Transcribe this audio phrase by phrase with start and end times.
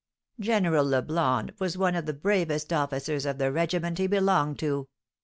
[0.39, 4.87] "General Leblond was one of the bravest officers of the regiment he belonged to.